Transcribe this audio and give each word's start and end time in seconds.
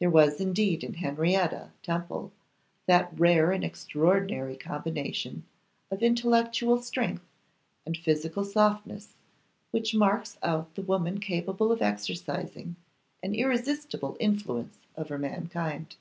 There 0.00 0.10
was 0.10 0.38
indeed 0.38 0.84
in 0.84 0.92
Henrietta 0.92 1.70
Temple 1.82 2.30
that 2.84 3.18
rare 3.18 3.52
and 3.52 3.64
extraordinary 3.64 4.54
combination 4.54 5.44
of 5.90 6.02
intellectual 6.02 6.82
strength 6.82 7.24
and 7.86 7.96
physical 7.96 8.44
softness 8.44 9.14
which 9.70 9.94
marks 9.94 10.36
out 10.42 10.74
the 10.74 10.82
woman 10.82 11.20
capable 11.20 11.72
of 11.72 11.80
exercising 11.80 12.76
an 13.22 13.34
irresistible 13.34 14.18
influence 14.20 14.76
over 14.94 15.16
mankind. 15.16 15.96